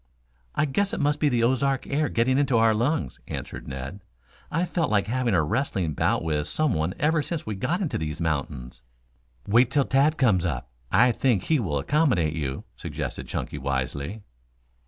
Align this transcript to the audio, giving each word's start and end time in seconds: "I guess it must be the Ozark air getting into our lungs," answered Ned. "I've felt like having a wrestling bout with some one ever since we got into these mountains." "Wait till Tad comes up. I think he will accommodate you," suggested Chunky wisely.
"I 0.55 0.65
guess 0.65 0.93
it 0.95 0.99
must 0.99 1.19
be 1.19 1.29
the 1.29 1.43
Ozark 1.43 1.85
air 1.85 2.09
getting 2.09 2.39
into 2.39 2.57
our 2.57 2.73
lungs," 2.73 3.19
answered 3.27 3.67
Ned. 3.67 4.03
"I've 4.49 4.71
felt 4.71 4.89
like 4.89 5.05
having 5.05 5.35
a 5.35 5.43
wrestling 5.43 5.93
bout 5.93 6.23
with 6.23 6.47
some 6.47 6.73
one 6.73 6.95
ever 6.97 7.21
since 7.21 7.45
we 7.45 7.53
got 7.53 7.81
into 7.81 7.99
these 7.99 8.19
mountains." 8.19 8.81
"Wait 9.47 9.69
till 9.69 9.85
Tad 9.85 10.17
comes 10.17 10.43
up. 10.43 10.71
I 10.91 11.11
think 11.11 11.43
he 11.43 11.59
will 11.59 11.77
accommodate 11.77 12.33
you," 12.33 12.63
suggested 12.75 13.27
Chunky 13.27 13.59
wisely. 13.59 14.23